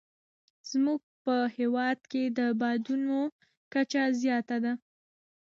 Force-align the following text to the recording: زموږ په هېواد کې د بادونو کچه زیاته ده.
زموږ 0.69 1.01
په 1.23 1.35
هېواد 1.57 1.99
کې 2.11 2.23
د 2.37 2.39
بادونو 2.61 3.19
کچه 3.73 4.03
زیاته 4.21 4.57
ده. 4.63 4.73